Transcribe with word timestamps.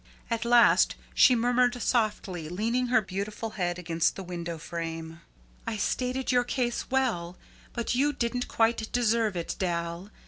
At 0.31 0.45
last 0.45 0.95
she 1.13 1.35
murmured 1.35 1.79
softly, 1.79 2.49
leaning 2.49 2.87
her 2.87 3.01
beautiful 3.03 3.51
head 3.51 3.77
against 3.77 4.15
the 4.15 4.23
window 4.23 4.57
frame: 4.57 5.21
"I 5.67 5.77
stated 5.77 6.31
your 6.31 6.43
case 6.43 6.89
well, 6.89 7.37
but 7.73 7.93
you 7.93 8.11
didn't 8.11 8.47
quite 8.47 8.91
deserve 8.91 9.37
it, 9.37 9.55
Dal. 9.59 10.09